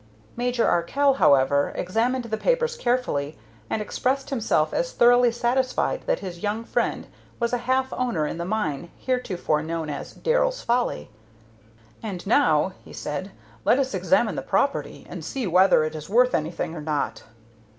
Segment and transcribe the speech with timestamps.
[0.35, 3.37] Major Arkell, however, examined the papers carefully,
[3.69, 7.05] and expressed himself as thoroughly satisfied that his young friend
[7.39, 11.11] was a half owner in the mine heretofore known as "Darrell's Folly."
[12.01, 13.29] "And now," he said,
[13.63, 17.21] "let us examine the property, and see whether it is worth anything or not."